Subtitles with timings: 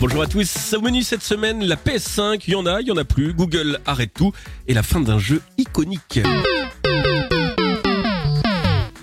[0.00, 2.90] Bonjour à tous, au menu cette semaine, la PS5, il y en a, il y
[2.90, 4.32] en a plus, Google arrête tout.
[4.66, 6.20] Et la fin d'un jeu iconique.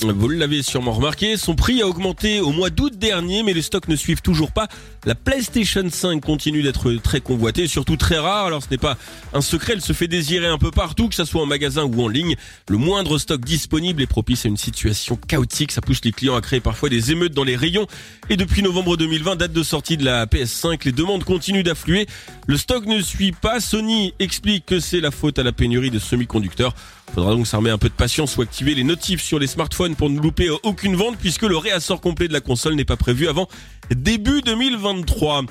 [0.04, 3.88] Vous l'avez sûrement remarqué, son prix a augmenté au mois d'août dernier, mais les stocks
[3.88, 4.68] ne suivent toujours pas.
[5.06, 8.48] La PlayStation 5 continue d'être très convoitée, surtout très rare.
[8.48, 8.98] Alors ce n'est pas
[9.34, 12.02] un secret, elle se fait désirer un peu partout, que ce soit en magasin ou
[12.02, 12.36] en ligne.
[12.68, 15.72] Le moindre stock disponible est propice à une situation chaotique.
[15.72, 17.86] Ça pousse les clients à créer parfois des émeutes dans les rayons.
[18.30, 22.08] Et depuis novembre 2020, date de sortie de la PS5, les demandes continuent d'affluer.
[22.48, 23.60] Le stock ne suit pas.
[23.60, 26.74] Sony explique que c'est la faute à la pénurie de semi-conducteurs.
[27.14, 30.10] Faudra donc s'armer un peu de patience ou activer les notifs sur les smartphones pour
[30.10, 33.48] ne louper aucune vente puisque le réassort complet de la console n'est pas prévu avant
[33.90, 35.44] début 2023.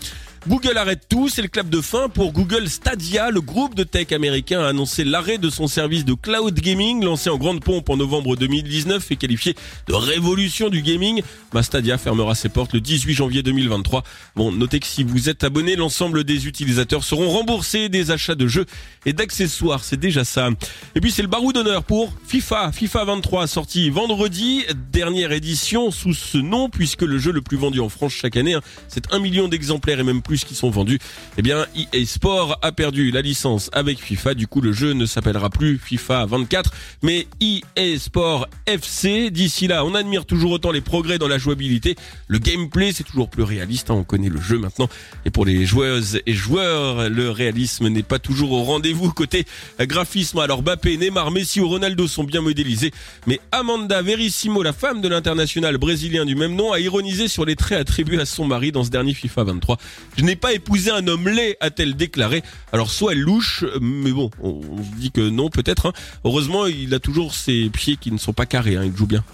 [0.48, 3.30] Google arrête tout, c'est le clap de fin pour Google Stadia.
[3.30, 7.28] Le groupe de tech américain a annoncé l'arrêt de son service de cloud gaming lancé
[7.28, 9.54] en grande pompe en novembre 2019 et qualifié
[9.86, 11.20] de révolution du gaming.
[11.52, 14.02] Ma Stadia fermera ses portes le 18 janvier 2023.
[14.34, 18.46] Bon, notez que si vous êtes abonné, l'ensemble des utilisateurs seront remboursés des achats de
[18.46, 18.64] jeux
[19.04, 19.84] et d'accessoires.
[19.84, 20.48] C'est déjà ça.
[20.94, 22.72] Et puis c'est le barou d'honneur pour FIFA.
[22.72, 27.80] FIFA 23 sorti vendredi, dernière édition sous ce nom puisque le jeu le plus vendu
[27.80, 30.70] en France chaque année, hein, c'est un million d'exemplaires et même plus plus qui sont
[30.70, 31.00] vendus.
[31.38, 34.34] Eh bien, EA Sport a perdu la licence avec FIFA.
[34.34, 36.70] Du coup, le jeu ne s'appellera plus FIFA 24,
[37.02, 39.32] mais EA Sport FC.
[39.32, 41.96] D'ici là, on admire toujours autant les progrès dans la jouabilité.
[42.28, 43.90] Le gameplay, c'est toujours plus réaliste.
[43.90, 43.94] Hein.
[43.94, 44.88] On connaît le jeu maintenant.
[45.24, 49.46] Et pour les joueuses et joueurs, le réalisme n'est pas toujours au rendez-vous côté
[49.80, 50.38] graphisme.
[50.38, 52.92] Alors, Mbappé, Neymar, Messi ou Ronaldo sont bien modélisés.
[53.26, 57.56] Mais Amanda Verissimo, la femme de l'international brésilien du même nom, a ironisé sur les
[57.56, 59.76] traits attribués à son mari dans ce dernier FIFA 23.
[60.20, 62.42] Je n'ai pas épousé un homme laid, a-t-elle déclaré.
[62.74, 64.60] Alors soit elle louche, mais bon, on,
[64.98, 65.86] dit que non peut-être.
[65.86, 65.92] Hein.
[66.24, 68.84] Heureusement, il a toujours ses pieds qui ne sont pas carrés, hein.
[68.84, 69.24] il joue bien.